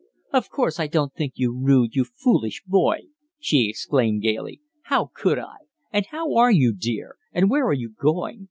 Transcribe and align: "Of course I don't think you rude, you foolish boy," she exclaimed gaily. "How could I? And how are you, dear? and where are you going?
"Of 0.33 0.49
course 0.49 0.79
I 0.79 0.87
don't 0.87 1.13
think 1.13 1.33
you 1.35 1.55
rude, 1.55 1.95
you 1.95 2.05
foolish 2.05 2.63
boy," 2.65 3.01
she 3.37 3.69
exclaimed 3.69 4.23
gaily. 4.23 4.59
"How 4.85 5.11
could 5.13 5.37
I? 5.37 5.57
And 5.93 6.07
how 6.07 6.33
are 6.37 6.51
you, 6.51 6.73
dear? 6.75 7.17
and 7.31 7.51
where 7.51 7.67
are 7.67 7.73
you 7.73 7.89
going? 7.99 8.39